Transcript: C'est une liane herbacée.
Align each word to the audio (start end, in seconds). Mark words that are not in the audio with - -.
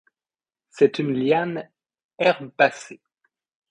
C'est 0.71 0.97
une 0.97 1.13
liane 1.13 1.69
herbacée. 2.17 3.01